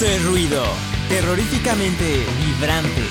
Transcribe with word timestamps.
Esto 0.00 0.12
es 0.12 0.24
ruido, 0.24 0.62
terroríficamente 1.10 2.24
vibrante. 2.42 3.02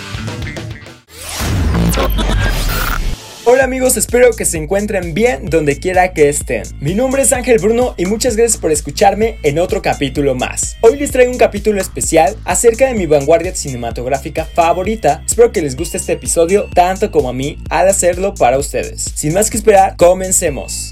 Hola 3.45 3.63
amigos, 3.63 3.95
espero 3.95 4.31
que 4.31 4.43
se 4.43 4.57
encuentren 4.57 5.13
bien 5.13 5.51
donde 5.51 5.79
quiera 5.79 6.13
que 6.13 6.29
estén. 6.29 6.63
Mi 6.79 6.95
nombre 6.95 7.21
es 7.21 7.31
Ángel 7.31 7.59
Bruno 7.59 7.93
y 7.95 8.07
muchas 8.07 8.35
gracias 8.35 8.59
por 8.59 8.71
escucharme 8.71 9.37
en 9.43 9.59
otro 9.59 9.83
capítulo 9.83 10.33
más. 10.33 10.77
Hoy 10.81 10.97
les 10.97 11.11
traigo 11.11 11.31
un 11.31 11.37
capítulo 11.37 11.79
especial 11.79 12.35
acerca 12.43 12.87
de 12.87 12.95
mi 12.95 13.05
vanguardia 13.05 13.53
cinematográfica 13.53 14.45
favorita. 14.45 15.21
Espero 15.27 15.51
que 15.51 15.61
les 15.61 15.75
guste 15.75 15.97
este 15.97 16.13
episodio 16.13 16.69
tanto 16.73 17.11
como 17.11 17.29
a 17.29 17.33
mí 17.33 17.59
al 17.69 17.87
hacerlo 17.87 18.33
para 18.33 18.57
ustedes. 18.57 19.03
Sin 19.13 19.35
más 19.35 19.51
que 19.51 19.57
esperar, 19.57 19.95
comencemos. 19.95 20.91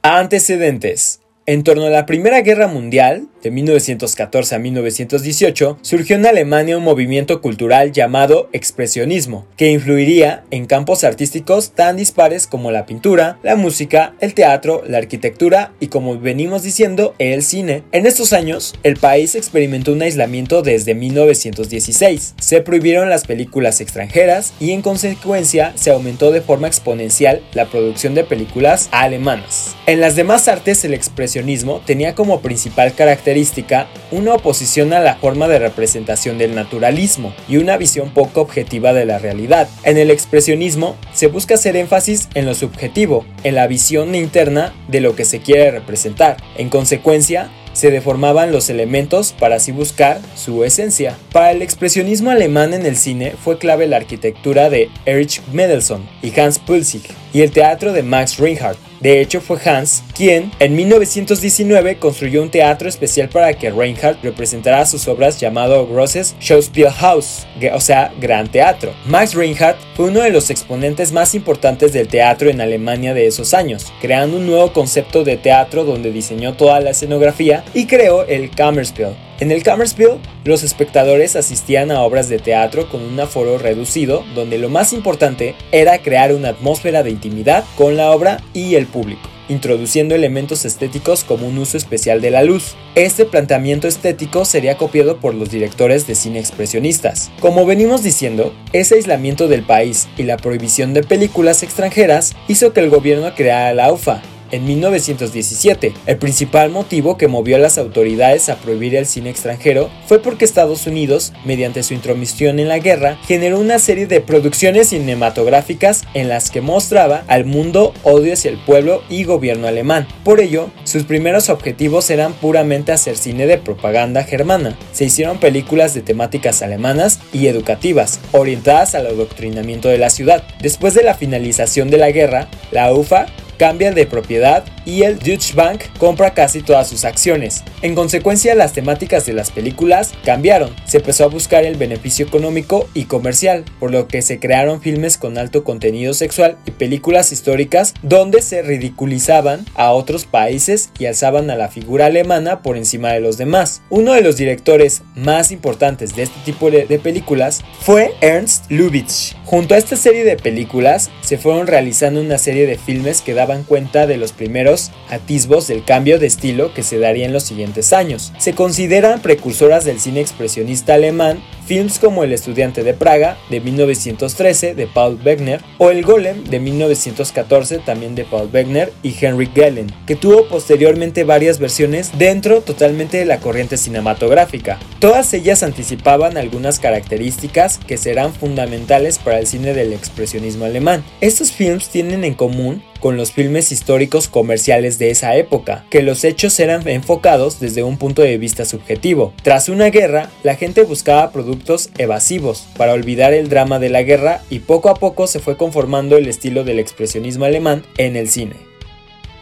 Antecedentes. 0.00 1.25
En 1.48 1.62
torno 1.62 1.86
a 1.86 1.90
la 1.90 2.06
Primera 2.06 2.40
Guerra 2.40 2.66
Mundial, 2.66 3.28
de 3.40 3.52
1914 3.52 4.56
a 4.56 4.58
1918, 4.58 5.78
surgió 5.80 6.16
en 6.16 6.26
Alemania 6.26 6.76
un 6.76 6.82
movimiento 6.82 7.40
cultural 7.40 7.92
llamado 7.92 8.48
expresionismo, 8.52 9.46
que 9.56 9.70
influiría 9.70 10.42
en 10.50 10.66
campos 10.66 11.04
artísticos 11.04 11.70
tan 11.70 11.98
dispares 11.98 12.48
como 12.48 12.72
la 12.72 12.84
pintura, 12.84 13.38
la 13.44 13.54
música, 13.54 14.16
el 14.18 14.34
teatro, 14.34 14.82
la 14.88 14.98
arquitectura 14.98 15.72
y 15.78 15.86
como 15.86 16.18
venimos 16.18 16.64
diciendo, 16.64 17.14
el 17.20 17.44
cine. 17.44 17.84
En 17.92 18.06
estos 18.06 18.32
años, 18.32 18.74
el 18.82 18.96
país 18.96 19.36
experimentó 19.36 19.92
un 19.92 20.02
aislamiento 20.02 20.62
desde 20.62 20.96
1916. 20.96 22.34
Se 22.40 22.60
prohibieron 22.60 23.08
las 23.08 23.24
películas 23.24 23.80
extranjeras 23.80 24.52
y 24.58 24.72
en 24.72 24.82
consecuencia 24.82 25.72
se 25.76 25.92
aumentó 25.92 26.32
de 26.32 26.40
forma 26.40 26.66
exponencial 26.66 27.40
la 27.54 27.66
producción 27.66 28.16
de 28.16 28.24
películas 28.24 28.88
alemanas. 28.90 29.76
En 29.86 30.00
las 30.00 30.16
demás 30.16 30.48
artes 30.48 30.84
el 30.84 30.92
expresionismo 30.92 31.35
tenía 31.84 32.14
como 32.14 32.40
principal 32.40 32.94
característica 32.94 33.88
una 34.10 34.34
oposición 34.34 34.92
a 34.92 35.00
la 35.00 35.16
forma 35.16 35.48
de 35.48 35.58
representación 35.58 36.38
del 36.38 36.54
naturalismo 36.54 37.34
y 37.48 37.58
una 37.58 37.76
visión 37.76 38.10
poco 38.10 38.40
objetiva 38.40 38.92
de 38.92 39.04
la 39.04 39.18
realidad. 39.18 39.68
En 39.82 39.98
el 39.98 40.10
expresionismo 40.10 40.96
se 41.12 41.26
busca 41.26 41.54
hacer 41.54 41.76
énfasis 41.76 42.28
en 42.34 42.46
lo 42.46 42.54
subjetivo, 42.54 43.24
en 43.44 43.54
la 43.54 43.66
visión 43.66 44.14
interna 44.14 44.74
de 44.88 45.00
lo 45.00 45.14
que 45.14 45.24
se 45.24 45.40
quiere 45.40 45.70
representar. 45.70 46.36
En 46.56 46.68
consecuencia, 46.68 47.50
se 47.76 47.90
deformaban 47.90 48.52
los 48.52 48.70
elementos 48.70 49.34
para 49.38 49.56
así 49.56 49.70
buscar 49.70 50.20
su 50.34 50.64
esencia. 50.64 51.18
Para 51.30 51.50
el 51.50 51.60
expresionismo 51.60 52.30
alemán 52.30 52.72
en 52.72 52.86
el 52.86 52.96
cine 52.96 53.34
fue 53.44 53.58
clave 53.58 53.86
la 53.86 53.98
arquitectura 53.98 54.70
de 54.70 54.88
Erich 55.04 55.42
Mendelssohn 55.52 56.08
y 56.22 56.38
Hans 56.40 56.58
Pulsig 56.58 57.02
y 57.36 57.42
el 57.42 57.50
teatro 57.50 57.92
de 57.92 58.02
Max 58.02 58.38
Reinhardt. 58.38 58.78
De 59.00 59.20
hecho, 59.20 59.42
fue 59.42 59.58
Hans 59.62 60.02
quien 60.14 60.50
en 60.58 60.74
1919 60.74 61.98
construyó 61.98 62.42
un 62.42 62.50
teatro 62.50 62.88
especial 62.88 63.28
para 63.28 63.52
que 63.52 63.70
Reinhardt 63.70 64.24
representara 64.24 64.86
sus 64.86 65.06
obras 65.06 65.38
llamado 65.38 65.86
Grosses 65.86 66.34
Schauspielhaus, 66.40 67.46
o 67.74 67.80
sea, 67.80 68.10
Gran 68.18 68.48
Teatro. 68.48 68.94
Max 69.04 69.34
Reinhardt 69.34 69.76
fue 69.94 70.06
uno 70.06 70.22
de 70.22 70.30
los 70.30 70.48
exponentes 70.48 71.12
más 71.12 71.34
importantes 71.34 71.92
del 71.92 72.08
teatro 72.08 72.48
en 72.48 72.62
Alemania 72.62 73.12
de 73.12 73.26
esos 73.26 73.52
años, 73.52 73.92
creando 74.00 74.38
un 74.38 74.46
nuevo 74.46 74.72
concepto 74.72 75.22
de 75.22 75.36
teatro 75.36 75.84
donde 75.84 76.12
diseñó 76.12 76.54
toda 76.54 76.80
la 76.80 76.90
escenografía 76.90 77.66
y 77.74 77.84
creó 77.84 78.24
el 78.24 78.48
Kammerspiel, 78.48 79.14
en 79.38 79.52
el 79.52 79.62
Kammerspiel, 79.62 80.18
los 80.44 80.62
espectadores 80.62 81.36
asistían 81.36 81.90
a 81.90 82.02
obras 82.02 82.28
de 82.28 82.38
teatro 82.38 82.88
con 82.88 83.02
un 83.02 83.20
aforo 83.20 83.58
reducido, 83.58 84.24
donde 84.34 84.58
lo 84.58 84.70
más 84.70 84.92
importante 84.92 85.54
era 85.72 85.98
crear 85.98 86.32
una 86.32 86.48
atmósfera 86.48 87.02
de 87.02 87.10
intimidad 87.10 87.64
con 87.76 87.96
la 87.96 88.12
obra 88.12 88.40
y 88.54 88.76
el 88.76 88.86
público 88.86 89.28
introduciendo 89.48 90.14
elementos 90.14 90.64
estéticos 90.64 91.24
como 91.24 91.46
un 91.46 91.58
uso 91.58 91.76
especial 91.76 92.20
de 92.20 92.30
la 92.30 92.42
luz. 92.42 92.74
Este 92.94 93.24
planteamiento 93.24 93.86
estético 93.86 94.44
sería 94.44 94.76
copiado 94.76 95.18
por 95.18 95.34
los 95.34 95.50
directores 95.50 96.06
de 96.06 96.14
cine 96.14 96.40
expresionistas. 96.40 97.30
Como 97.40 97.66
venimos 97.66 98.02
diciendo, 98.02 98.54
ese 98.72 98.96
aislamiento 98.96 99.48
del 99.48 99.62
país 99.62 100.08
y 100.16 100.24
la 100.24 100.36
prohibición 100.36 100.94
de 100.94 101.02
películas 101.02 101.62
extranjeras 101.62 102.34
hizo 102.48 102.72
que 102.72 102.80
el 102.80 102.90
gobierno 102.90 103.34
creara 103.34 103.74
la 103.74 103.92
UFA, 103.92 104.22
en 104.50 104.66
1917. 104.66 105.92
El 106.06 106.16
principal 106.18 106.70
motivo 106.70 107.16
que 107.16 107.28
movió 107.28 107.56
a 107.56 107.60
las 107.60 107.78
autoridades 107.78 108.48
a 108.48 108.56
prohibir 108.56 108.94
el 108.94 109.06
cine 109.06 109.30
extranjero 109.30 109.90
fue 110.06 110.20
porque 110.20 110.44
Estados 110.44 110.86
Unidos, 110.86 111.32
mediante 111.44 111.82
su 111.82 111.94
intromisión 111.94 112.58
en 112.58 112.68
la 112.68 112.78
guerra, 112.78 113.18
generó 113.26 113.58
una 113.60 113.78
serie 113.78 114.06
de 114.06 114.20
producciones 114.20 114.88
cinematográficas 114.88 116.02
en 116.14 116.28
las 116.28 116.50
que 116.50 116.60
mostraba 116.60 117.24
al 117.26 117.44
mundo 117.44 117.92
odio 118.02 118.32
hacia 118.32 118.50
el 118.50 118.58
pueblo 118.58 119.02
y 119.08 119.24
gobierno 119.24 119.66
alemán. 119.66 120.06
Por 120.24 120.40
ello, 120.40 120.70
sus 120.84 121.04
primeros 121.04 121.48
objetivos 121.48 122.10
eran 122.10 122.32
puramente 122.34 122.92
hacer 122.92 123.16
cine 123.16 123.46
de 123.46 123.58
propaganda 123.58 124.24
germana. 124.24 124.78
Se 124.92 125.04
hicieron 125.04 125.38
películas 125.38 125.94
de 125.94 126.02
temáticas 126.02 126.62
alemanas 126.62 127.20
y 127.32 127.46
educativas, 127.46 128.20
orientadas 128.32 128.94
al 128.94 129.06
adoctrinamiento 129.06 129.88
de 129.88 129.98
la 129.98 130.10
ciudad. 130.10 130.44
Después 130.60 130.94
de 130.94 131.02
la 131.02 131.14
finalización 131.14 131.90
de 131.90 131.98
la 131.98 132.10
guerra, 132.10 132.48
la 132.70 132.92
UFA 132.92 133.26
cambia 133.56 133.92
de 133.92 134.06
propiedad 134.06 134.64
y 134.86 135.02
el 135.02 135.18
Deutsche 135.18 135.54
Bank 135.54 135.82
compra 135.98 136.32
casi 136.32 136.62
todas 136.62 136.88
sus 136.88 137.04
acciones. 137.04 137.62
En 137.82 137.94
consecuencia, 137.94 138.54
las 138.54 138.72
temáticas 138.72 139.26
de 139.26 139.34
las 139.34 139.50
películas 139.50 140.14
cambiaron. 140.24 140.74
Se 140.86 140.98
empezó 140.98 141.24
a 141.24 141.28
buscar 141.28 141.64
el 141.64 141.76
beneficio 141.76 142.24
económico 142.24 142.88
y 142.94 143.04
comercial, 143.04 143.64
por 143.78 143.90
lo 143.90 144.08
que 144.08 144.22
se 144.22 144.38
crearon 144.38 144.80
filmes 144.80 145.18
con 145.18 145.36
alto 145.36 145.64
contenido 145.64 146.14
sexual 146.14 146.56
y 146.64 146.70
películas 146.70 147.32
históricas 147.32 147.92
donde 148.02 148.40
se 148.40 148.62
ridiculizaban 148.62 149.66
a 149.74 149.92
otros 149.92 150.24
países 150.24 150.90
y 150.98 151.06
alzaban 151.06 151.50
a 151.50 151.56
la 151.56 151.68
figura 151.68 152.06
alemana 152.06 152.62
por 152.62 152.76
encima 152.76 153.12
de 153.12 153.20
los 153.20 153.36
demás. 153.36 153.82
Uno 153.90 154.12
de 154.12 154.22
los 154.22 154.36
directores 154.36 155.02
más 155.16 155.50
importantes 155.50 156.14
de 156.14 156.22
este 156.22 156.38
tipo 156.44 156.70
de, 156.70 156.86
películas 156.96 157.62
fue 157.80 158.14
Ernst 158.20 158.70
Lubitsch. 158.70 159.34
Junto 159.44 159.74
a 159.74 159.78
esta 159.78 159.96
serie 159.96 160.24
de 160.24 160.36
películas 160.36 161.10
se 161.20 161.38
fueron 161.38 161.66
realizando 161.66 162.20
una 162.20 162.38
serie 162.38 162.66
de 162.66 162.78
filmes 162.78 163.20
que 163.20 163.34
daban 163.34 163.64
cuenta 163.64 164.06
de 164.06 164.16
los 164.16 164.32
primeros 164.32 164.75
atisbos 165.08 165.66
del 165.66 165.84
cambio 165.84 166.18
de 166.18 166.26
estilo 166.26 166.72
que 166.74 166.82
se 166.82 166.98
daría 166.98 167.26
en 167.26 167.32
los 167.32 167.44
siguientes 167.44 167.92
años. 167.92 168.32
Se 168.38 168.54
consideran 168.54 169.20
precursoras 169.20 169.84
del 169.84 170.00
cine 170.00 170.20
expresionista 170.20 170.94
alemán 170.94 171.42
films 171.66 171.98
como 171.98 172.22
El 172.22 172.32
estudiante 172.32 172.84
de 172.84 172.94
Praga 172.94 173.36
de 173.50 173.60
1913 173.60 174.74
de 174.74 174.86
Paul 174.86 175.18
Wegener 175.24 175.60
o 175.78 175.90
El 175.90 176.04
golem 176.04 176.44
de 176.44 176.60
1914 176.60 177.78
también 177.78 178.14
de 178.14 178.24
Paul 178.24 178.48
Wegener 178.52 178.92
y 179.02 179.14
Henry 179.20 179.50
Gellen, 179.52 179.92
que 180.06 180.16
tuvo 180.16 180.48
posteriormente 180.48 181.24
varias 181.24 181.58
versiones 181.58 182.16
dentro 182.16 182.60
totalmente 182.60 183.18
de 183.18 183.24
la 183.24 183.40
corriente 183.40 183.76
cinematográfica. 183.76 184.78
Todas 185.00 185.34
ellas 185.34 185.62
anticipaban 185.62 186.36
algunas 186.36 186.78
características 186.78 187.78
que 187.78 187.96
serán 187.96 188.32
fundamentales 188.32 189.18
para 189.18 189.38
el 189.40 189.46
cine 189.46 189.74
del 189.74 189.92
expresionismo 189.92 190.64
alemán. 190.64 191.04
Estos 191.20 191.50
films 191.52 191.88
tienen 191.88 192.24
en 192.24 192.34
común 192.34 192.82
con 193.00 193.16
los 193.16 193.32
filmes 193.32 193.72
históricos 193.72 194.28
comerciales 194.28 194.98
de 194.98 195.10
esa 195.10 195.36
época, 195.36 195.84
que 195.90 196.02
los 196.02 196.24
hechos 196.24 196.58
eran 196.60 196.86
enfocados 196.88 197.60
desde 197.60 197.82
un 197.82 197.98
punto 197.98 198.22
de 198.22 198.38
vista 198.38 198.64
subjetivo. 198.64 199.32
Tras 199.42 199.68
una 199.68 199.90
guerra, 199.90 200.30
la 200.42 200.56
gente 200.56 200.82
buscaba 200.82 201.30
productos 201.30 201.90
evasivos 201.98 202.66
para 202.76 202.92
olvidar 202.92 203.32
el 203.32 203.48
drama 203.48 203.78
de 203.78 203.90
la 203.90 204.02
guerra 204.02 204.42
y 204.50 204.60
poco 204.60 204.88
a 204.88 204.94
poco 204.94 205.26
se 205.26 205.40
fue 205.40 205.56
conformando 205.56 206.16
el 206.16 206.28
estilo 206.28 206.64
del 206.64 206.78
expresionismo 206.78 207.44
alemán 207.44 207.84
en 207.98 208.16
el 208.16 208.28
cine. 208.28 208.56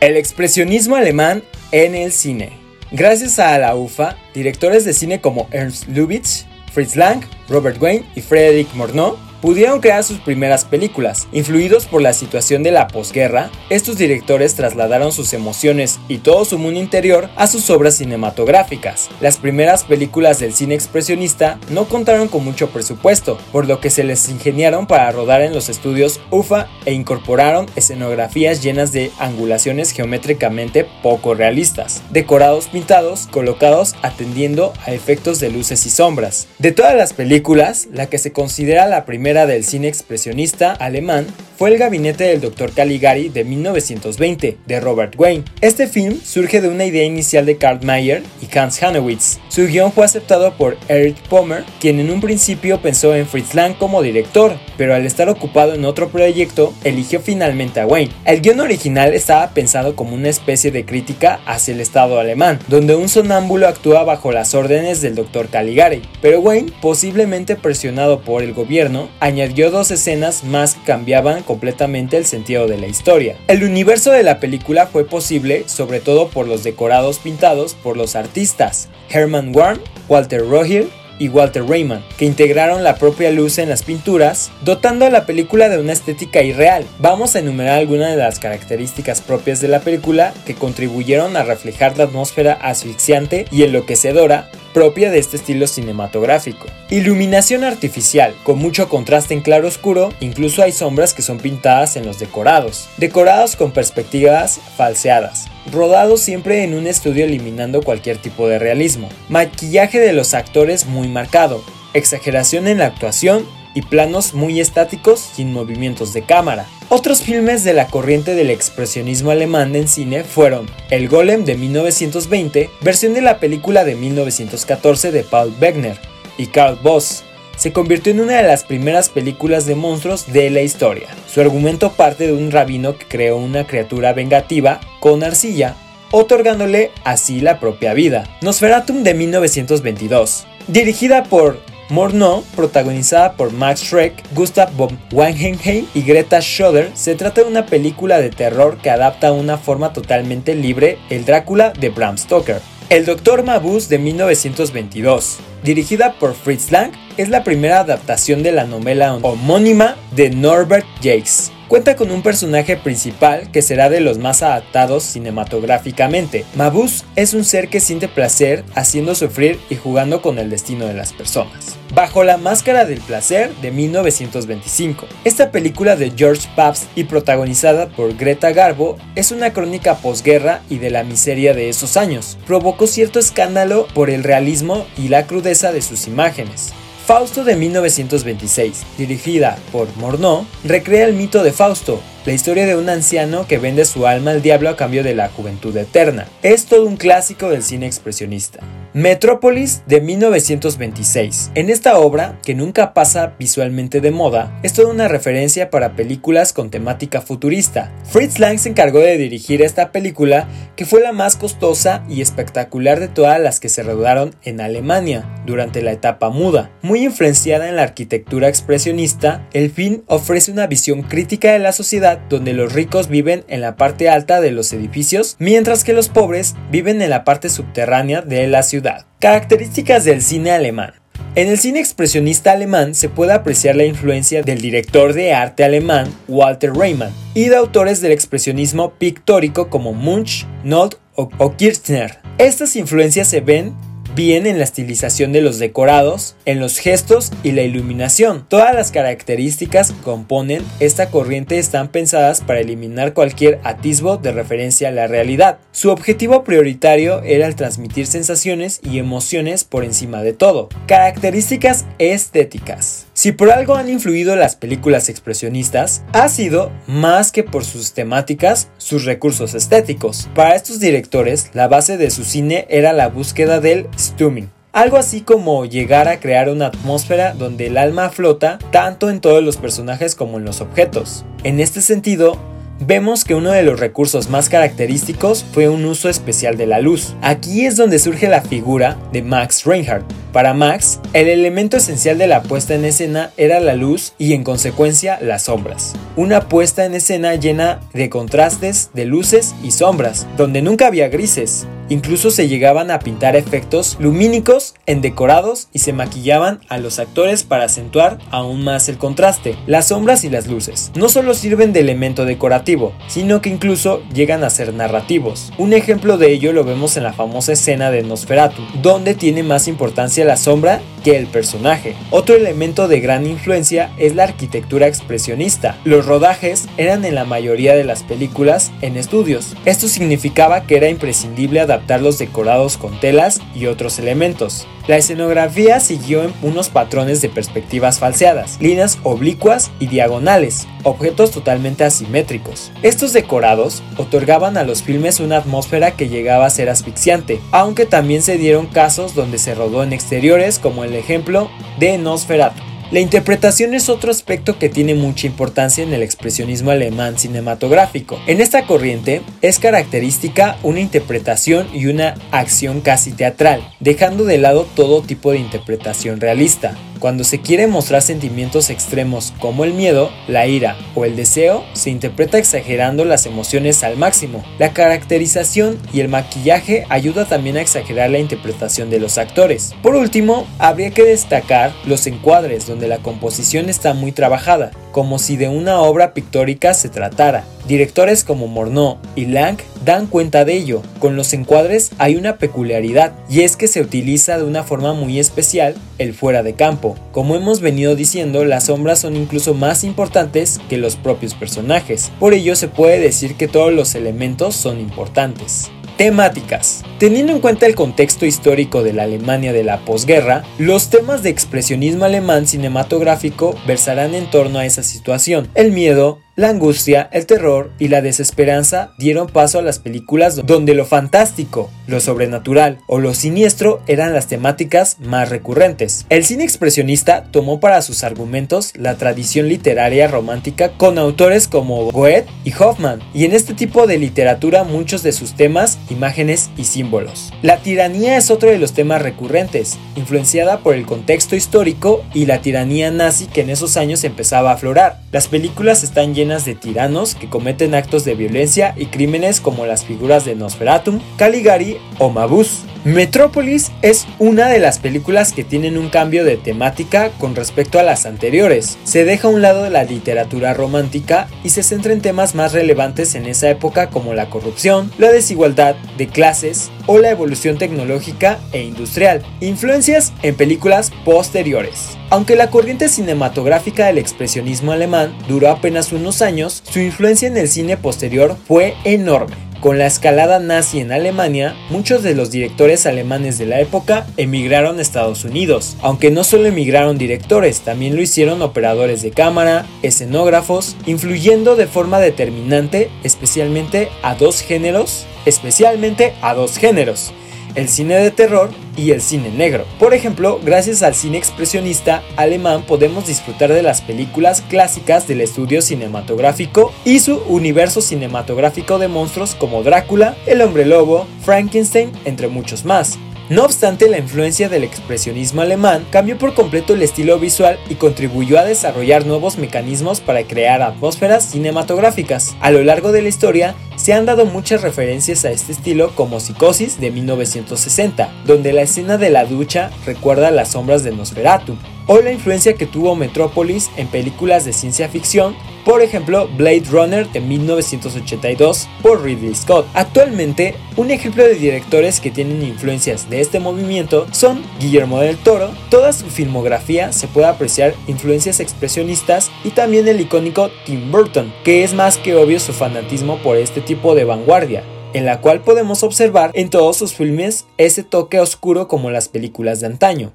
El 0.00 0.16
expresionismo 0.16 0.96
alemán 0.96 1.42
en 1.72 1.94
el 1.94 2.12
cine. 2.12 2.52
Gracias 2.92 3.38
a 3.38 3.58
la 3.58 3.74
UFA, 3.74 4.16
directores 4.34 4.84
de 4.84 4.92
cine 4.92 5.20
como 5.20 5.48
Ernst 5.50 5.88
Lubitsch, 5.88 6.44
Fritz 6.72 6.96
Lang, 6.96 7.22
Robert 7.48 7.80
Wayne 7.80 8.04
y 8.14 8.20
Frederick 8.20 8.72
Morneau 8.74 9.16
pudieron 9.44 9.82
crear 9.82 10.02
sus 10.02 10.20
primeras 10.20 10.64
películas. 10.64 11.28
Influidos 11.30 11.84
por 11.84 12.00
la 12.00 12.14
situación 12.14 12.62
de 12.62 12.70
la 12.70 12.88
posguerra, 12.88 13.50
estos 13.68 13.98
directores 13.98 14.54
trasladaron 14.54 15.12
sus 15.12 15.34
emociones 15.34 16.00
y 16.08 16.16
todo 16.16 16.46
su 16.46 16.58
mundo 16.58 16.80
interior 16.80 17.28
a 17.36 17.46
sus 17.46 17.68
obras 17.68 17.96
cinematográficas. 17.96 19.10
Las 19.20 19.36
primeras 19.36 19.84
películas 19.84 20.38
del 20.38 20.54
cine 20.54 20.74
expresionista 20.74 21.58
no 21.68 21.84
contaron 21.84 22.28
con 22.28 22.42
mucho 22.42 22.70
presupuesto, 22.70 23.36
por 23.52 23.68
lo 23.68 23.80
que 23.80 23.90
se 23.90 24.02
les 24.02 24.30
ingeniaron 24.30 24.86
para 24.86 25.12
rodar 25.12 25.42
en 25.42 25.52
los 25.52 25.68
estudios 25.68 26.22
UFA 26.30 26.66
e 26.86 26.94
incorporaron 26.94 27.66
escenografías 27.76 28.62
llenas 28.62 28.92
de 28.92 29.10
angulaciones 29.18 29.90
geométricamente 29.90 30.86
poco 31.02 31.34
realistas, 31.34 32.02
decorados 32.08 32.68
pintados 32.68 33.28
colocados 33.30 33.94
atendiendo 34.00 34.72
a 34.86 34.92
efectos 34.92 35.38
de 35.38 35.50
luces 35.50 35.84
y 35.84 35.90
sombras. 35.90 36.48
De 36.58 36.72
todas 36.72 36.96
las 36.96 37.12
películas, 37.12 37.88
la 37.92 38.06
que 38.06 38.16
se 38.16 38.32
considera 38.32 38.86
la 38.86 39.04
primera 39.04 39.33
pionera 39.34 39.46
del 39.52 39.64
cine 39.64 39.88
expresionista 39.88 40.74
alemán 40.74 41.26
fue 41.56 41.70
El 41.70 41.78
gabinete 41.78 42.24
del 42.24 42.40
Dr. 42.40 42.72
Caligari 42.72 43.28
de 43.28 43.44
1920 43.44 44.58
de 44.66 44.80
Robert 44.80 45.14
Wayne. 45.16 45.44
Este 45.60 45.86
film 45.86 46.20
surge 46.20 46.60
de 46.60 46.68
una 46.68 46.84
idea 46.84 47.04
inicial 47.04 47.46
de 47.46 47.56
Karl 47.56 47.84
Mayer 47.84 48.22
y 48.42 48.58
Hans 48.58 48.82
Hanowitz. 48.82 49.38
Su 49.48 49.66
guion 49.66 49.92
fue 49.92 50.04
aceptado 50.04 50.56
por 50.56 50.76
Erich 50.88 51.16
Pommer, 51.28 51.64
quien 51.80 52.00
en 52.00 52.10
un 52.10 52.20
principio 52.20 52.82
pensó 52.82 53.14
en 53.14 53.26
Fritz 53.26 53.54
Lang 53.54 53.74
como 53.78 54.02
director, 54.02 54.56
pero 54.76 54.94
al 54.94 55.06
estar 55.06 55.28
ocupado 55.28 55.74
en 55.74 55.84
otro 55.84 56.08
proyecto, 56.08 56.74
eligió 56.82 57.20
finalmente 57.20 57.80
a 57.80 57.86
Wayne. 57.86 58.12
El 58.24 58.40
guion 58.40 58.58
original 58.58 59.14
estaba 59.14 59.50
pensado 59.50 59.94
como 59.94 60.14
una 60.16 60.30
especie 60.30 60.72
de 60.72 60.84
crítica 60.84 61.38
hacia 61.46 61.74
el 61.74 61.80
Estado 61.80 62.18
alemán, 62.18 62.58
donde 62.66 62.96
un 62.96 63.08
sonámbulo 63.08 63.68
actúa 63.68 64.02
bajo 64.02 64.32
las 64.32 64.54
órdenes 64.54 65.02
del 65.02 65.14
Dr. 65.14 65.48
Caligari, 65.48 66.02
pero 66.20 66.40
Wayne, 66.40 66.72
posiblemente 66.82 67.54
presionado 67.54 68.22
por 68.22 68.42
el 68.42 68.54
gobierno, 68.54 69.08
añadió 69.24 69.70
dos 69.70 69.90
escenas 69.90 70.44
más 70.44 70.74
que 70.74 70.84
cambiaban 70.84 71.42
completamente 71.44 72.18
el 72.18 72.26
sentido 72.26 72.66
de 72.66 72.76
la 72.76 72.88
historia. 72.88 73.38
El 73.48 73.64
universo 73.64 74.12
de 74.12 74.22
la 74.22 74.38
película 74.38 74.86
fue 74.86 75.06
posible 75.06 75.64
sobre 75.66 76.00
todo 76.00 76.28
por 76.28 76.46
los 76.46 76.62
decorados 76.62 77.20
pintados 77.20 77.72
por 77.72 77.96
los 77.96 78.16
artistas 78.16 78.90
Herman 79.08 79.56
Warren, 79.56 79.80
Walter 80.08 80.46
Rohill 80.46 80.90
y 81.18 81.28
Walter 81.30 81.64
Raymond, 81.64 82.02
que 82.18 82.26
integraron 82.26 82.84
la 82.84 82.96
propia 82.96 83.30
luz 83.30 83.56
en 83.56 83.70
las 83.70 83.82
pinturas, 83.82 84.50
dotando 84.62 85.06
a 85.06 85.10
la 85.10 85.24
película 85.24 85.70
de 85.70 85.78
una 85.78 85.94
estética 85.94 86.42
irreal. 86.42 86.84
Vamos 86.98 87.34
a 87.34 87.38
enumerar 87.38 87.78
algunas 87.78 88.10
de 88.10 88.18
las 88.18 88.38
características 88.38 89.22
propias 89.22 89.62
de 89.62 89.68
la 89.68 89.80
película 89.80 90.34
que 90.44 90.54
contribuyeron 90.54 91.34
a 91.38 91.44
reflejar 91.44 91.96
la 91.96 92.04
atmósfera 92.04 92.58
asfixiante 92.60 93.46
y 93.50 93.62
enloquecedora 93.62 94.50
propia 94.74 95.10
de 95.10 95.18
este 95.18 95.38
estilo 95.38 95.66
cinematográfico. 95.66 96.66
Iluminación 96.90 97.64
artificial, 97.64 98.34
con 98.42 98.58
mucho 98.58 98.90
contraste 98.90 99.32
en 99.32 99.40
claro 99.40 99.68
oscuro, 99.68 100.10
incluso 100.20 100.62
hay 100.62 100.72
sombras 100.72 101.14
que 101.14 101.22
son 101.22 101.38
pintadas 101.38 101.96
en 101.96 102.04
los 102.04 102.18
decorados. 102.18 102.90
Decorados 102.98 103.56
con 103.56 103.72
perspectivas 103.72 104.60
falseadas 104.76 105.46
rodado 105.72 106.16
siempre 106.16 106.62
en 106.62 106.74
un 106.74 106.86
estudio 106.86 107.24
eliminando 107.24 107.82
cualquier 107.82 108.18
tipo 108.18 108.48
de 108.48 108.58
realismo. 108.58 109.08
Maquillaje 109.28 109.98
de 109.98 110.12
los 110.12 110.34
actores 110.34 110.86
muy 110.86 111.08
marcado, 111.08 111.64
exageración 111.94 112.68
en 112.68 112.78
la 112.78 112.86
actuación 112.86 113.46
y 113.74 113.82
planos 113.82 114.34
muy 114.34 114.60
estáticos 114.60 115.20
sin 115.20 115.52
movimientos 115.52 116.12
de 116.12 116.22
cámara. 116.22 116.66
Otros 116.88 117.22
filmes 117.22 117.64
de 117.64 117.74
la 117.74 117.88
corriente 117.88 118.34
del 118.34 118.50
expresionismo 118.50 119.30
alemán 119.30 119.74
en 119.74 119.88
cine 119.88 120.24
fueron 120.24 120.66
El 120.90 121.08
Golem 121.08 121.44
de 121.44 121.56
1920, 121.56 122.70
versión 122.80 123.14
de 123.14 123.22
la 123.22 123.40
película 123.40 123.84
de 123.84 123.94
1914 123.94 125.10
de 125.10 125.24
Paul 125.24 125.52
Wegner, 125.60 125.98
y 126.38 126.46
Karl 126.46 126.78
Voss, 126.82 127.24
se 127.56 127.72
convirtió 127.72 128.12
en 128.12 128.20
una 128.20 128.36
de 128.36 128.42
las 128.42 128.64
primeras 128.64 129.08
películas 129.08 129.66
de 129.66 129.74
monstruos 129.74 130.32
de 130.32 130.50
la 130.50 130.60
historia. 130.60 131.08
Su 131.32 131.40
argumento 131.40 131.92
parte 131.92 132.26
de 132.26 132.32
un 132.32 132.50
rabino 132.50 132.98
que 132.98 133.06
creó 133.06 133.36
una 133.36 133.66
criatura 133.66 134.12
vengativa 134.12 134.80
con 135.00 135.22
arcilla, 135.22 135.76
otorgándole 136.10 136.90
así 137.04 137.40
la 137.40 137.60
propia 137.60 137.94
vida. 137.94 138.24
Nosferatum 138.42 139.02
de 139.02 139.14
1922, 139.14 140.46
dirigida 140.68 141.24
por 141.24 141.60
Morneau, 141.90 142.42
protagonizada 142.56 143.34
por 143.34 143.52
Max 143.52 143.80
Schreck, 143.82 144.22
Gustav 144.34 144.74
von 144.76 144.98
Wangenheim 145.12 145.86
y 145.94 146.02
Greta 146.02 146.40
Schroeder, 146.40 146.90
se 146.94 147.14
trata 147.14 147.42
de 147.42 147.48
una 147.48 147.66
película 147.66 148.20
de 148.20 148.30
terror 148.30 148.78
que 148.78 148.90
adapta 148.90 149.28
a 149.28 149.32
una 149.32 149.58
forma 149.58 149.92
totalmente 149.92 150.54
libre 150.54 150.98
el 151.10 151.24
Drácula 151.24 151.70
de 151.70 151.90
Bram 151.90 152.16
Stoker. 152.16 152.60
El 152.90 153.06
Dr. 153.06 153.44
Mabuse 153.44 153.88
de 153.88 153.98
1922, 153.98 155.38
dirigida 155.62 156.14
por 156.18 156.34
Fritz 156.34 156.70
Lang, 156.70 156.92
es 157.16 157.28
la 157.28 157.44
primera 157.44 157.80
adaptación 157.80 158.42
de 158.42 158.52
la 158.52 158.64
novela 158.64 159.14
homónima 159.22 159.96
de 160.14 160.30
Norbert 160.30 160.86
Jakes. 161.02 161.50
Cuenta 161.74 161.96
con 161.96 162.12
un 162.12 162.22
personaje 162.22 162.76
principal 162.76 163.50
que 163.50 163.60
será 163.60 163.90
de 163.90 163.98
los 163.98 164.18
más 164.18 164.44
adaptados 164.44 165.02
cinematográficamente. 165.02 166.44
Mabuse 166.54 167.04
es 167.16 167.34
un 167.34 167.44
ser 167.44 167.66
que 167.66 167.80
siente 167.80 168.06
placer 168.06 168.62
haciendo 168.76 169.16
sufrir 169.16 169.58
y 169.68 169.74
jugando 169.74 170.22
con 170.22 170.38
el 170.38 170.50
destino 170.50 170.86
de 170.86 170.94
las 170.94 171.12
personas. 171.12 171.74
Bajo 171.92 172.22
la 172.22 172.36
máscara 172.36 172.84
del 172.84 173.00
placer 173.00 173.52
de 173.56 173.72
1925. 173.72 175.06
Esta 175.24 175.50
película 175.50 175.96
de 175.96 176.12
George 176.16 176.48
Pabst 176.54 176.84
y 176.94 177.02
protagonizada 177.02 177.88
por 177.88 178.16
Greta 178.16 178.52
Garbo 178.52 178.96
es 179.16 179.32
una 179.32 179.52
crónica 179.52 179.96
posguerra 179.96 180.62
y 180.70 180.78
de 180.78 180.90
la 180.90 181.02
miseria 181.02 181.54
de 181.54 181.70
esos 181.70 181.96
años. 181.96 182.38
Provocó 182.46 182.86
cierto 182.86 183.18
escándalo 183.18 183.88
por 183.94 184.10
el 184.10 184.22
realismo 184.22 184.86
y 184.96 185.08
la 185.08 185.26
crudeza 185.26 185.72
de 185.72 185.82
sus 185.82 186.06
imágenes. 186.06 186.72
Fausto 187.06 187.44
de 187.44 187.54
1926, 187.54 188.82
dirigida 188.96 189.58
por 189.72 189.94
Morneau, 189.98 190.46
recrea 190.64 191.04
el 191.04 191.12
mito 191.12 191.42
de 191.42 191.52
Fausto, 191.52 192.00
la 192.26 192.32
historia 192.32 192.64
de 192.64 192.74
un 192.74 192.88
anciano 192.88 193.46
que 193.46 193.58
vende 193.58 193.84
su 193.84 194.06
alma 194.06 194.30
al 194.30 194.40
diablo 194.40 194.70
a 194.70 194.76
cambio 194.76 195.02
de 195.02 195.14
la 195.14 195.28
juventud 195.28 195.76
eterna. 195.76 196.26
Es 196.42 196.64
todo 196.64 196.86
un 196.86 196.96
clásico 196.96 197.50
del 197.50 197.62
cine 197.62 197.86
expresionista. 197.86 198.60
Metrópolis 198.94 199.82
de 199.86 200.00
1926. 200.00 201.50
En 201.54 201.68
esta 201.68 201.98
obra, 201.98 202.38
que 202.44 202.54
nunca 202.54 202.94
pasa 202.94 203.34
visualmente 203.38 204.00
de 204.00 204.10
moda, 204.10 204.58
es 204.62 204.72
toda 204.72 204.88
una 204.88 205.08
referencia 205.08 205.68
para 205.68 205.96
películas 205.96 206.52
con 206.52 206.70
temática 206.70 207.20
futurista. 207.20 207.92
Fritz 208.04 208.38
Lang 208.38 208.58
se 208.58 208.70
encargó 208.70 209.00
de 209.00 209.18
dirigir 209.18 209.60
esta 209.62 209.92
película, 209.92 210.48
que 210.76 210.86
fue 210.86 211.00
la 211.00 211.12
más 211.12 211.36
costosa 211.36 212.04
y 212.08 212.22
espectacular 212.22 213.00
de 213.00 213.08
todas 213.08 213.40
las 213.40 213.60
que 213.60 213.68
se 213.68 213.82
rodaron 213.82 214.34
en 214.44 214.60
Alemania 214.60 215.28
durante 215.44 215.82
la 215.82 215.92
etapa 215.92 216.30
muda. 216.30 216.70
Muy 216.80 217.04
influenciada 217.04 217.68
en 217.68 217.76
la 217.76 217.82
arquitectura 217.82 218.48
expresionista, 218.48 219.46
el 219.52 219.70
film 219.70 220.02
ofrece 220.06 220.52
una 220.52 220.68
visión 220.68 221.02
crítica 221.02 221.52
de 221.52 221.58
la 221.58 221.72
sociedad 221.72 222.13
donde 222.28 222.52
los 222.52 222.72
ricos 222.72 223.08
viven 223.08 223.44
en 223.48 223.60
la 223.60 223.76
parte 223.76 224.08
alta 224.08 224.40
de 224.40 224.50
los 224.50 224.72
edificios, 224.72 225.36
mientras 225.38 225.84
que 225.84 225.92
los 225.92 226.08
pobres 226.08 226.54
viven 226.70 227.02
en 227.02 227.10
la 227.10 227.24
parte 227.24 227.48
subterránea 227.48 228.22
de 228.22 228.46
la 228.46 228.62
ciudad. 228.62 229.06
Características 229.20 230.04
del 230.04 230.22
cine 230.22 230.50
alemán. 230.50 230.94
En 231.36 231.48
el 231.48 231.58
cine 231.58 231.80
expresionista 231.80 232.52
alemán 232.52 232.94
se 232.94 233.08
puede 233.08 233.32
apreciar 233.32 233.74
la 233.74 233.84
influencia 233.84 234.42
del 234.42 234.60
director 234.60 235.14
de 235.14 235.32
arte 235.32 235.64
alemán 235.64 236.14
Walter 236.28 236.72
Reimann 236.72 237.12
y 237.34 237.48
de 237.48 237.56
autores 237.56 238.00
del 238.00 238.12
expresionismo 238.12 238.94
pictórico 238.94 239.68
como 239.68 239.92
Munch, 239.92 240.46
Nold 240.62 240.94
o 241.16 241.56
Kirchner. 241.56 242.18
Estas 242.38 242.76
influencias 242.76 243.28
se 243.28 243.40
ven 243.40 243.74
bien 244.14 244.46
en 244.46 244.58
la 244.58 244.64
estilización 244.64 245.32
de 245.32 245.40
los 245.40 245.58
decorados, 245.58 246.36
en 246.44 246.60
los 246.60 246.78
gestos 246.78 247.32
y 247.42 247.52
la 247.52 247.62
iluminación. 247.62 248.46
Todas 248.48 248.74
las 248.74 248.92
características 248.92 249.92
que 249.92 250.00
componen 250.02 250.62
esta 250.80 251.10
corriente 251.10 251.58
están 251.58 251.88
pensadas 251.88 252.40
para 252.40 252.60
eliminar 252.60 253.14
cualquier 253.14 253.60
atisbo 253.64 254.16
de 254.16 254.32
referencia 254.32 254.88
a 254.88 254.92
la 254.92 255.06
realidad. 255.06 255.58
Su 255.72 255.90
objetivo 255.90 256.44
prioritario 256.44 257.22
era 257.22 257.46
el 257.46 257.56
transmitir 257.56 258.06
sensaciones 258.06 258.80
y 258.82 258.98
emociones 258.98 259.64
por 259.64 259.84
encima 259.84 260.22
de 260.22 260.32
todo. 260.32 260.68
Características 260.86 261.84
estéticas. 261.98 263.06
Si 263.14 263.30
por 263.30 263.52
algo 263.52 263.76
han 263.76 263.88
influido 263.88 264.34
las 264.34 264.56
películas 264.56 265.08
expresionistas, 265.08 266.02
ha 266.12 266.28
sido 266.28 266.72
más 266.88 267.30
que 267.30 267.44
por 267.44 267.64
sus 267.64 267.92
temáticas, 267.92 268.70
sus 268.76 269.04
recursos 269.04 269.54
estéticos. 269.54 270.28
Para 270.34 270.56
estos 270.56 270.80
directores, 270.80 271.50
la 271.54 271.68
base 271.68 271.96
de 271.96 272.10
su 272.10 272.24
cine 272.24 272.66
era 272.68 272.92
la 272.92 273.08
búsqueda 273.08 273.60
del 273.60 273.86
stumming. 273.96 274.50
Algo 274.72 274.96
así 274.96 275.20
como 275.20 275.64
llegar 275.64 276.08
a 276.08 276.18
crear 276.18 276.48
una 276.48 276.66
atmósfera 276.66 277.34
donde 277.34 277.68
el 277.68 277.78
alma 277.78 278.10
flota 278.10 278.58
tanto 278.72 279.08
en 279.08 279.20
todos 279.20 279.44
los 279.44 279.58
personajes 279.58 280.16
como 280.16 280.38
en 280.38 280.44
los 280.44 280.60
objetos. 280.60 281.24
En 281.44 281.60
este 281.60 281.82
sentido, 281.82 282.36
vemos 282.80 283.24
que 283.24 283.34
uno 283.34 283.50
de 283.50 283.62
los 283.62 283.80
recursos 283.80 284.28
más 284.28 284.48
característicos 284.48 285.44
fue 285.52 285.68
un 285.68 285.84
uso 285.84 286.08
especial 286.08 286.56
de 286.56 286.66
la 286.66 286.80
luz. 286.80 287.14
Aquí 287.22 287.66
es 287.66 287.76
donde 287.76 287.98
surge 287.98 288.28
la 288.28 288.42
figura 288.42 288.96
de 289.12 289.22
Max 289.22 289.64
Reinhardt. 289.64 290.04
Para 290.32 290.54
Max, 290.54 291.00
el 291.12 291.28
elemento 291.28 291.76
esencial 291.76 292.18
de 292.18 292.26
la 292.26 292.42
puesta 292.42 292.74
en 292.74 292.84
escena 292.84 293.30
era 293.36 293.60
la 293.60 293.74
luz 293.74 294.14
y 294.18 294.32
en 294.32 294.42
consecuencia 294.42 295.18
las 295.20 295.44
sombras. 295.44 295.94
Una 296.16 296.48
puesta 296.48 296.84
en 296.84 296.94
escena 296.94 297.34
llena 297.36 297.80
de 297.92 298.10
contrastes 298.10 298.90
de 298.94 299.04
luces 299.04 299.54
y 299.62 299.70
sombras, 299.70 300.26
donde 300.36 300.60
nunca 300.60 300.88
había 300.88 301.08
grises, 301.08 301.66
Incluso 301.88 302.30
se 302.30 302.48
llegaban 302.48 302.90
a 302.90 302.98
pintar 302.98 303.36
efectos 303.36 303.96
lumínicos 304.00 304.74
en 304.86 305.02
decorados 305.02 305.68
y 305.72 305.80
se 305.80 305.92
maquillaban 305.92 306.60
a 306.68 306.78
los 306.78 306.98
actores 306.98 307.44
para 307.44 307.64
acentuar 307.64 308.18
aún 308.30 308.64
más 308.64 308.88
el 308.88 308.96
contraste. 308.96 309.56
Las 309.66 309.88
sombras 309.88 310.24
y 310.24 310.30
las 310.30 310.46
luces 310.46 310.92
no 310.94 311.08
solo 311.08 311.34
sirven 311.34 311.72
de 311.72 311.80
elemento 311.80 312.24
decorativo, 312.24 312.92
sino 313.08 313.40
que 313.40 313.50
incluso 313.50 314.02
llegan 314.14 314.44
a 314.44 314.50
ser 314.50 314.72
narrativos. 314.72 315.52
Un 315.58 315.74
ejemplo 315.74 316.16
de 316.16 316.32
ello 316.32 316.52
lo 316.52 316.64
vemos 316.64 316.96
en 316.96 317.02
la 317.02 317.12
famosa 317.12 317.52
escena 317.52 317.90
de 317.90 318.02
Nosferatu, 318.02 318.62
donde 318.82 319.14
tiene 319.14 319.42
más 319.42 319.68
importancia 319.68 320.24
la 320.24 320.36
sombra 320.36 320.80
que 321.04 321.18
el 321.18 321.26
personaje. 321.26 321.94
Otro 322.10 322.34
elemento 322.34 322.88
de 322.88 323.00
gran 323.00 323.26
influencia 323.26 323.90
es 323.98 324.14
la 324.14 324.24
arquitectura 324.24 324.86
expresionista. 324.86 325.76
Los 325.84 326.06
rodajes 326.06 326.66
eran 326.78 327.04
en 327.04 327.14
la 327.14 327.24
mayoría 327.24 327.74
de 327.74 327.84
las 327.84 328.02
películas 328.02 328.72
en 328.80 328.96
estudios. 328.96 329.54
Esto 329.66 329.86
significaba 329.86 330.66
que 330.66 330.76
era 330.76 330.88
imprescindible 330.88 331.60
adaptar 331.60 331.73
adaptar 331.74 332.00
los 332.00 332.18
decorados 332.18 332.76
con 332.76 332.98
telas 333.00 333.40
y 333.54 333.66
otros 333.66 333.98
elementos. 333.98 334.66
La 334.86 334.96
escenografía 334.96 335.80
siguió 335.80 336.24
en 336.24 336.32
unos 336.42 336.68
patrones 336.68 337.22
de 337.22 337.30
perspectivas 337.30 337.98
falseadas, 337.98 338.58
líneas 338.60 338.98
oblicuas 339.02 339.70
y 339.80 339.86
diagonales, 339.86 340.68
objetos 340.82 341.30
totalmente 341.30 341.84
asimétricos. 341.84 342.70
Estos 342.82 343.12
decorados 343.12 343.82
otorgaban 343.96 344.58
a 344.58 344.64
los 344.64 344.82
filmes 344.82 345.20
una 345.20 345.38
atmósfera 345.38 345.92
que 345.92 346.08
llegaba 346.08 346.44
a 346.44 346.50
ser 346.50 346.68
asfixiante, 346.68 347.40
aunque 347.50 347.86
también 347.86 348.22
se 348.22 348.36
dieron 348.36 348.66
casos 348.66 349.14
donde 349.14 349.38
se 349.38 349.54
rodó 349.54 349.82
en 349.82 349.92
exteriores 349.92 350.58
como 350.58 350.84
el 350.84 350.94
ejemplo 350.94 351.50
de 351.78 351.96
Nosferatu. 351.96 352.73
La 352.94 353.00
interpretación 353.00 353.74
es 353.74 353.88
otro 353.88 354.12
aspecto 354.12 354.56
que 354.56 354.68
tiene 354.68 354.94
mucha 354.94 355.26
importancia 355.26 355.82
en 355.82 355.92
el 355.92 356.00
expresionismo 356.00 356.70
alemán 356.70 357.18
cinematográfico. 357.18 358.20
En 358.28 358.40
esta 358.40 358.68
corriente 358.68 359.20
es 359.42 359.58
característica 359.58 360.58
una 360.62 360.78
interpretación 360.78 361.66
y 361.74 361.86
una 361.86 362.14
acción 362.30 362.82
casi 362.82 363.10
teatral, 363.10 363.68
dejando 363.80 364.24
de 364.24 364.38
lado 364.38 364.64
todo 364.76 365.02
tipo 365.02 365.32
de 365.32 365.38
interpretación 365.38 366.20
realista. 366.20 366.76
Cuando 367.04 367.22
se 367.22 367.42
quiere 367.42 367.66
mostrar 367.66 368.00
sentimientos 368.00 368.70
extremos 368.70 369.34
como 369.38 369.64
el 369.64 369.74
miedo, 369.74 370.10
la 370.26 370.46
ira 370.46 370.74
o 370.94 371.04
el 371.04 371.16
deseo, 371.16 371.62
se 371.74 371.90
interpreta 371.90 372.38
exagerando 372.38 373.04
las 373.04 373.26
emociones 373.26 373.84
al 373.84 373.98
máximo. 373.98 374.42
La 374.58 374.72
caracterización 374.72 375.78
y 375.92 376.00
el 376.00 376.08
maquillaje 376.08 376.86
ayuda 376.88 377.26
también 377.26 377.58
a 377.58 377.60
exagerar 377.60 378.08
la 378.08 378.20
interpretación 378.20 378.88
de 378.88 379.00
los 379.00 379.18
actores. 379.18 379.74
Por 379.82 379.96
último, 379.96 380.46
habría 380.58 380.92
que 380.92 381.04
destacar 381.04 381.74
los 381.84 382.06
encuadres 382.06 382.66
donde 382.66 382.88
la 382.88 382.96
composición 382.96 383.68
está 383.68 383.92
muy 383.92 384.12
trabajada, 384.12 384.70
como 384.90 385.18
si 385.18 385.36
de 385.36 385.48
una 385.48 385.80
obra 385.80 386.14
pictórica 386.14 386.72
se 386.72 386.88
tratara. 386.88 387.44
Directores 387.66 388.24
como 388.24 388.46
Morneau 388.46 388.98
y 389.16 389.26
Lang 389.26 389.56
dan 389.84 390.06
cuenta 390.06 390.44
de 390.44 390.54
ello. 390.54 390.82
Con 390.98 391.16
los 391.16 391.32
encuadres 391.32 391.92
hay 391.98 392.16
una 392.16 392.36
peculiaridad 392.36 393.14
y 393.30 393.40
es 393.40 393.56
que 393.56 393.68
se 393.68 393.80
utiliza 393.80 394.36
de 394.36 394.44
una 394.44 394.64
forma 394.64 394.92
muy 394.92 395.18
especial 395.18 395.74
el 395.98 396.14
fuera 396.14 396.42
de 396.42 396.54
campo. 396.54 396.96
Como 397.12 397.36
hemos 397.36 397.60
venido 397.60 397.96
diciendo, 397.96 398.44
las 398.44 398.64
sombras 398.64 398.98
son 398.98 399.16
incluso 399.16 399.54
más 399.54 399.82
importantes 399.82 400.60
que 400.68 400.76
los 400.76 400.96
propios 400.96 401.34
personajes. 401.34 402.12
Por 402.20 402.34
ello 402.34 402.54
se 402.56 402.68
puede 402.68 403.00
decir 403.00 403.36
que 403.36 403.48
todos 403.48 403.72
los 403.72 403.94
elementos 403.94 404.54
son 404.56 404.80
importantes. 404.80 405.70
Temáticas. 405.96 406.82
Teniendo 406.98 407.32
en 407.32 407.40
cuenta 407.40 407.66
el 407.66 407.76
contexto 407.76 408.26
histórico 408.26 408.82
de 408.82 408.92
la 408.92 409.04
Alemania 409.04 409.52
de 409.52 409.62
la 409.62 409.84
posguerra, 409.84 410.42
los 410.58 410.90
temas 410.90 411.22
de 411.22 411.30
expresionismo 411.30 412.04
alemán 412.04 412.48
cinematográfico 412.48 413.54
versarán 413.64 414.14
en 414.14 414.28
torno 414.28 414.58
a 414.58 414.66
esa 414.66 414.82
situación. 414.82 415.48
El 415.54 415.70
miedo, 415.70 416.18
la 416.36 416.48
angustia, 416.48 417.08
el 417.12 417.26
terror 417.26 417.70
y 417.78 417.88
la 417.88 418.02
desesperanza 418.02 418.90
dieron 418.98 419.28
paso 419.28 419.60
a 419.60 419.62
las 419.62 419.78
películas 419.78 420.44
donde 420.44 420.74
lo 420.74 420.84
fantástico, 420.84 421.70
lo 421.86 422.00
sobrenatural 422.00 422.78
o 422.88 422.98
lo 422.98 423.14
siniestro 423.14 423.82
eran 423.86 424.12
las 424.12 424.26
temáticas 424.26 424.98
más 424.98 425.28
recurrentes. 425.28 426.06
El 426.08 426.24
cine 426.24 426.42
expresionista 426.42 427.24
tomó 427.30 427.60
para 427.60 427.82
sus 427.82 428.02
argumentos 428.02 428.72
la 428.76 428.96
tradición 428.96 429.48
literaria 429.48 430.08
romántica 430.08 430.72
con 430.76 430.98
autores 430.98 431.46
como 431.46 431.92
Goethe 431.92 432.26
y 432.42 432.52
Hoffman, 432.52 433.00
y 433.14 433.26
en 433.26 433.32
este 433.32 433.54
tipo 433.54 433.86
de 433.86 433.98
literatura 433.98 434.64
muchos 434.64 435.04
de 435.04 435.12
sus 435.12 435.34
temas, 435.34 435.78
imágenes 435.88 436.50
y 436.56 436.64
símbolos. 436.64 437.32
La 437.42 437.58
tiranía 437.58 438.16
es 438.16 438.32
otro 438.32 438.50
de 438.50 438.58
los 438.58 438.72
temas 438.72 439.02
recurrentes, 439.02 439.78
influenciada 439.94 440.58
por 440.58 440.74
el 440.74 440.84
contexto 440.84 441.36
histórico 441.36 442.02
y 442.12 442.26
la 442.26 442.40
tiranía 442.40 442.90
nazi 442.90 443.26
que 443.26 443.42
en 443.42 443.50
esos 443.50 443.76
años 443.76 444.02
empezaba 444.02 444.50
a 444.50 444.54
aflorar. 444.54 445.00
Las 445.12 445.28
películas 445.28 445.84
están 445.84 446.14
llenas 446.14 446.23
de 446.24 446.54
tiranos 446.54 447.14
que 447.14 447.28
cometen 447.28 447.74
actos 447.74 448.04
de 448.04 448.14
violencia 448.14 448.74
y 448.76 448.86
crímenes 448.86 449.40
como 449.40 449.66
las 449.66 449.84
figuras 449.84 450.24
de 450.24 450.34
Nosferatum, 450.34 451.00
Caligari 451.18 451.76
o 451.98 452.08
Mabus. 452.08 452.62
Metrópolis 452.84 453.72
es 453.80 454.06
una 454.18 454.46
de 454.46 454.58
las 454.58 454.78
películas 454.78 455.32
que 455.32 455.42
tienen 455.42 455.78
un 455.78 455.88
cambio 455.88 456.22
de 456.22 456.36
temática 456.36 457.12
con 457.18 457.34
respecto 457.34 457.78
a 457.78 457.82
las 457.82 458.04
anteriores. 458.04 458.76
Se 458.84 459.06
deja 459.06 459.28
a 459.28 459.30
un 459.30 459.40
lado 459.40 459.70
la 459.70 459.84
literatura 459.84 460.52
romántica 460.52 461.26
y 461.42 461.48
se 461.48 461.62
centra 461.62 461.94
en 461.94 462.02
temas 462.02 462.34
más 462.34 462.52
relevantes 462.52 463.14
en 463.14 463.24
esa 463.24 463.48
época 463.48 463.88
como 463.88 464.12
la 464.12 464.28
corrupción, 464.28 464.92
la 464.98 465.10
desigualdad 465.10 465.76
de 465.96 466.08
clases 466.08 466.70
o 466.84 466.98
la 466.98 467.08
evolución 467.08 467.56
tecnológica 467.56 468.38
e 468.52 468.60
industrial, 468.62 469.22
influencias 469.40 470.12
en 470.22 470.34
películas 470.34 470.92
posteriores. 471.06 471.96
Aunque 472.10 472.36
la 472.36 472.50
corriente 472.50 472.90
cinematográfica 472.90 473.86
del 473.86 473.96
expresionismo 473.96 474.72
alemán 474.72 475.16
duró 475.26 475.48
apenas 475.48 475.90
unos 475.92 476.20
años, 476.20 476.62
su 476.70 476.80
influencia 476.80 477.28
en 477.28 477.38
el 477.38 477.48
cine 477.48 477.78
posterior 477.78 478.36
fue 478.46 478.74
enorme. 478.84 479.43
Con 479.64 479.78
la 479.78 479.86
escalada 479.86 480.40
nazi 480.40 480.80
en 480.80 480.92
Alemania, 480.92 481.56
muchos 481.70 482.02
de 482.02 482.14
los 482.14 482.30
directores 482.30 482.84
alemanes 482.84 483.38
de 483.38 483.46
la 483.46 483.60
época 483.60 484.06
emigraron 484.18 484.78
a 484.78 484.82
Estados 484.82 485.24
Unidos. 485.24 485.78
Aunque 485.80 486.10
no 486.10 486.22
solo 486.22 486.48
emigraron 486.48 486.98
directores, 486.98 487.62
también 487.62 487.96
lo 487.96 488.02
hicieron 488.02 488.42
operadores 488.42 489.00
de 489.00 489.10
cámara, 489.10 489.64
escenógrafos, 489.80 490.76
influyendo 490.84 491.56
de 491.56 491.66
forma 491.66 491.98
determinante 491.98 492.90
especialmente 493.04 493.88
a 494.02 494.16
dos 494.16 494.42
géneros, 494.42 495.06
especialmente 495.24 496.12
a 496.20 496.34
dos 496.34 496.58
géneros, 496.58 497.14
el 497.54 497.68
cine 497.68 497.96
de 497.96 498.10
terror 498.10 498.50
y 498.76 498.90
el 498.90 499.00
cine 499.00 499.30
negro. 499.30 499.64
Por 499.78 499.94
ejemplo, 499.94 500.40
gracias 500.44 500.82
al 500.82 500.94
cine 500.94 501.18
expresionista 501.18 502.02
alemán 502.16 502.64
podemos 502.66 503.06
disfrutar 503.06 503.52
de 503.52 503.62
las 503.62 503.82
películas 503.82 504.42
clásicas 504.42 505.06
del 505.06 505.20
estudio 505.20 505.62
cinematográfico 505.62 506.72
y 506.84 507.00
su 507.00 507.16
universo 507.28 507.80
cinematográfico 507.80 508.78
de 508.78 508.88
monstruos 508.88 509.34
como 509.34 509.62
Drácula, 509.62 510.16
El 510.26 510.42
hombre 510.42 510.66
lobo, 510.66 511.06
Frankenstein, 511.22 511.92
entre 512.04 512.28
muchos 512.28 512.64
más. 512.64 512.98
No 513.30 513.44
obstante, 513.44 513.88
la 513.88 513.96
influencia 513.96 514.50
del 514.50 514.64
expresionismo 514.64 515.40
alemán 515.40 515.86
cambió 515.90 516.18
por 516.18 516.34
completo 516.34 516.74
el 516.74 516.82
estilo 516.82 517.18
visual 517.18 517.58
y 517.70 517.76
contribuyó 517.76 518.38
a 518.38 518.44
desarrollar 518.44 519.06
nuevos 519.06 519.38
mecanismos 519.38 520.02
para 520.02 520.24
crear 520.24 520.60
atmósferas 520.60 521.30
cinematográficas. 521.30 522.36
A 522.40 522.50
lo 522.50 522.62
largo 522.62 522.92
de 522.92 523.00
la 523.00 523.08
historia, 523.08 523.54
se 523.76 523.92
han 523.92 524.06
dado 524.06 524.26
muchas 524.26 524.62
referencias 524.62 525.24
a 525.24 525.30
este 525.30 525.52
estilo 525.52 525.94
como 525.94 526.20
Psicosis 526.20 526.80
de 526.80 526.90
1960, 526.90 528.12
donde 528.26 528.52
la 528.52 528.62
escena 528.62 528.98
de 528.98 529.10
la 529.10 529.24
ducha 529.24 529.70
recuerda 529.86 530.30
las 530.30 530.52
sombras 530.52 530.84
de 530.84 530.92
Nosferatu, 530.92 531.56
o 531.86 532.00
la 532.00 532.12
influencia 532.12 532.54
que 532.54 532.66
tuvo 532.66 532.96
Metrópolis 532.96 533.70
en 533.76 533.88
películas 533.88 534.44
de 534.44 534.52
ciencia 534.52 534.88
ficción 534.88 535.34
por 535.64 535.80
ejemplo 535.82 536.28
Blade 536.36 536.64
Runner 536.70 537.08
de 537.10 537.20
1982 537.20 538.68
por 538.82 539.02
Ridley 539.02 539.34
Scott. 539.34 539.66
Actualmente, 539.74 540.54
un 540.76 540.90
ejemplo 540.90 541.24
de 541.24 541.34
directores 541.34 542.00
que 542.00 542.10
tienen 542.10 542.42
influencias 542.42 543.08
de 543.08 543.20
este 543.20 543.40
movimiento 543.40 544.06
son 544.12 544.42
Guillermo 544.60 545.00
del 545.00 545.16
Toro, 545.16 545.50
toda 545.70 545.92
su 545.92 546.06
filmografía 546.06 546.92
se 546.92 547.08
puede 547.08 547.26
apreciar 547.26 547.74
influencias 547.86 548.40
expresionistas 548.40 549.30
y 549.42 549.50
también 549.50 549.88
el 549.88 550.00
icónico 550.00 550.50
Tim 550.66 550.90
Burton, 550.92 551.32
que 551.44 551.64
es 551.64 551.72
más 551.72 551.96
que 551.96 552.14
obvio 552.14 552.38
su 552.40 552.52
fanatismo 552.52 553.18
por 553.18 553.36
este 553.36 553.60
tipo 553.64 553.94
de 553.94 554.04
vanguardia, 554.04 554.62
en 554.92 555.04
la 555.04 555.20
cual 555.20 555.40
podemos 555.40 555.82
observar 555.82 556.30
en 556.34 556.50
todos 556.50 556.76
sus 556.76 556.94
filmes 556.94 557.46
ese 557.58 557.82
toque 557.82 558.20
oscuro 558.20 558.68
como 558.68 558.90
las 558.90 559.08
películas 559.08 559.60
de 559.60 559.66
antaño. 559.66 560.12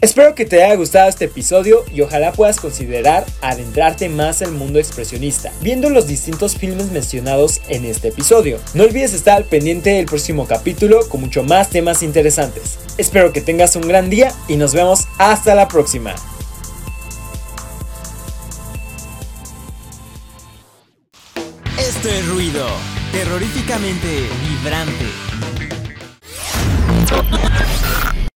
Espero 0.00 0.36
que 0.36 0.44
te 0.44 0.62
haya 0.62 0.76
gustado 0.76 1.08
este 1.08 1.24
episodio 1.24 1.82
y 1.92 2.02
ojalá 2.02 2.30
puedas 2.30 2.60
considerar 2.60 3.26
adentrarte 3.42 4.08
más 4.08 4.42
al 4.42 4.52
mundo 4.52 4.78
expresionista, 4.78 5.52
viendo 5.60 5.90
los 5.90 6.06
distintos 6.06 6.56
filmes 6.56 6.92
mencionados 6.92 7.60
en 7.68 7.84
este 7.84 8.08
episodio. 8.08 8.60
No 8.74 8.84
olvides 8.84 9.12
estar 9.12 9.36
al 9.36 9.44
pendiente 9.44 9.90
del 9.90 10.06
próximo 10.06 10.46
capítulo 10.46 11.00
con 11.08 11.22
mucho 11.22 11.42
más 11.42 11.70
temas 11.70 12.04
interesantes. 12.04 12.78
Espero 12.96 13.32
que 13.32 13.40
tengas 13.40 13.74
un 13.74 13.88
gran 13.88 14.08
día 14.08 14.32
y 14.46 14.54
nos 14.54 14.72
vemos 14.72 15.08
hasta 15.18 15.56
la 15.56 15.66
próxima. 15.66 16.14
Terroríficamente 23.18 24.30
vibrante. 24.40 25.06